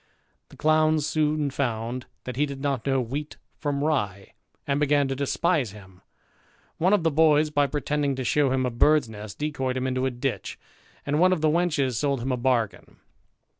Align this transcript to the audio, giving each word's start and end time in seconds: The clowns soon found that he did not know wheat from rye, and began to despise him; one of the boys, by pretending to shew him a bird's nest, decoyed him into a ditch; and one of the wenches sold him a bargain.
The 0.49 0.57
clowns 0.57 1.05
soon 1.05 1.51
found 1.51 2.07
that 2.23 2.35
he 2.35 2.47
did 2.47 2.59
not 2.59 2.87
know 2.87 2.99
wheat 2.99 3.37
from 3.59 3.83
rye, 3.83 4.31
and 4.65 4.79
began 4.79 5.07
to 5.09 5.15
despise 5.15 5.73
him; 5.73 6.01
one 6.79 6.91
of 6.91 7.03
the 7.03 7.11
boys, 7.11 7.51
by 7.51 7.67
pretending 7.67 8.15
to 8.15 8.23
shew 8.23 8.51
him 8.51 8.65
a 8.65 8.71
bird's 8.71 9.07
nest, 9.07 9.37
decoyed 9.37 9.77
him 9.77 9.85
into 9.85 10.07
a 10.07 10.09
ditch; 10.09 10.57
and 11.05 11.19
one 11.19 11.31
of 11.31 11.41
the 11.41 11.51
wenches 11.51 11.97
sold 11.99 12.19
him 12.23 12.31
a 12.31 12.37
bargain. 12.37 12.97